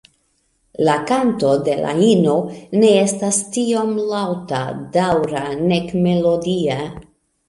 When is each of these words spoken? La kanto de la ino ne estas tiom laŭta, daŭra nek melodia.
La 0.87 0.93
kanto 1.09 1.49
de 1.65 1.73
la 1.81 1.91
ino 2.05 2.37
ne 2.83 2.89
estas 3.01 3.37
tiom 3.57 3.91
laŭta, 4.13 4.63
daŭra 4.97 5.43
nek 5.73 5.93
melodia. 6.07 6.79